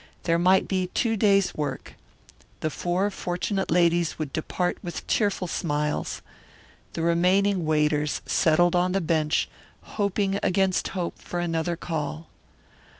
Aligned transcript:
There 0.23 0.39
might 0.39 0.67
be 0.67 0.87
two 0.95 1.15
days' 1.15 1.53
work. 1.53 1.93
The 2.61 2.71
four 2.71 3.11
fortunate 3.11 3.69
ladies 3.69 4.17
would 4.17 4.33
depart 4.33 4.79
with 4.81 5.05
cheerful 5.05 5.47
smiles. 5.47 6.23
The 6.93 7.03
remaining 7.03 7.65
waiters 7.67 8.23
settled 8.25 8.75
on 8.75 8.93
the 8.93 8.99
bench, 8.99 9.47
hoping 9.83 10.39
against 10.41 10.87
hope 10.97 11.19
for 11.19 11.39
another 11.39 11.75
call. 11.75 12.29